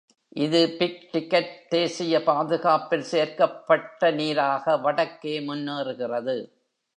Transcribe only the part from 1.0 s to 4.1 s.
ticket தேசிய பாதுகாப்பில் சேர்க்கப்பட்ட